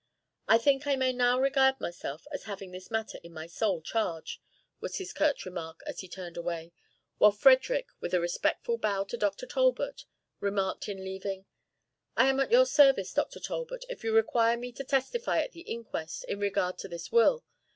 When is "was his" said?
4.79-5.13